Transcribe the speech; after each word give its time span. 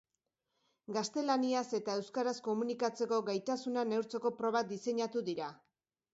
Gaztelaniaz 0.95 1.63
eta 1.79 1.97
euskaraz 1.99 2.33
komunikatzeko 2.47 3.21
gaitasuna 3.29 3.85
neurtzeko 3.93 4.35
probak 4.41 4.75
diseinatu 4.75 5.25
dira. 5.31 5.55